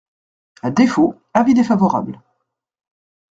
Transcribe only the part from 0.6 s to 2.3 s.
À défaut, avis défavorable.